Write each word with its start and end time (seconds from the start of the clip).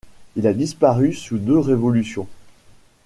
Il 0.35 0.47
a 0.47 0.53
disparu 0.55 1.13
sous 1.13 1.37
deux 1.37 1.59
révolutions. 1.59 2.27